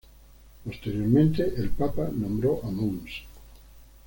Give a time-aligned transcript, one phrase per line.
[0.65, 3.21] Posteriormente, el Papa nombró a mons.